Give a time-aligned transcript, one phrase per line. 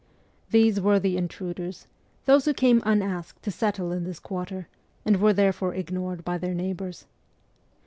[0.49, 1.85] These were the intruders,
[2.25, 4.67] those who came unasked to settle in this quarter,
[5.05, 7.05] and were therefore ignored by their neigh bours.